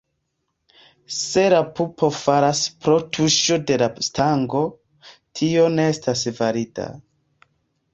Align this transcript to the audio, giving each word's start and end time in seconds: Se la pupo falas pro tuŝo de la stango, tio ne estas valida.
Se 1.17 1.43
la 1.55 1.59
pupo 1.81 2.09
falas 2.21 2.63
pro 2.87 2.97
tuŝo 3.19 3.61
de 3.69 3.79
la 3.85 3.93
stango, 4.11 4.67
tio 5.43 5.71
ne 5.79 5.91
estas 5.95 6.31
valida. 6.45 6.93